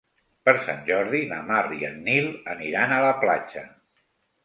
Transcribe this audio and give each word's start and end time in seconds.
Per 0.47 0.55
Sant 0.67 0.81
Jordi 0.87 1.19
na 1.35 1.43
Mar 1.51 1.61
i 1.81 1.87
en 1.91 2.01
Nil 2.09 2.33
aniran 2.57 2.99
a 2.99 3.07
la 3.09 3.15
platja. 3.25 3.69